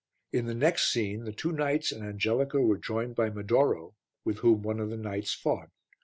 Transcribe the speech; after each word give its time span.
In 0.33 0.47
the 0.47 0.55
next 0.55 0.91
scene 0.91 1.25
the 1.25 1.31
two 1.31 1.51
knights 1.51 1.91
and 1.91 2.03
Angelica 2.03 2.59
were 2.59 2.79
joined 2.79 3.13
by 3.15 3.29
Medoro 3.29 3.93
with 4.25 4.37
whom 4.39 4.63
one 4.63 4.79
of 4.79 4.89
the 4.89 4.97
knights 4.97 5.35
fought. 5.35 5.69